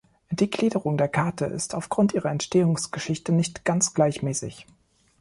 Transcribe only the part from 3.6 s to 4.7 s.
ganz gleichmäßig.